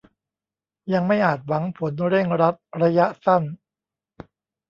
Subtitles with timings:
[0.93, 3.43] ยังไม่อาจหวังผลเร่งรัดระยะสั้น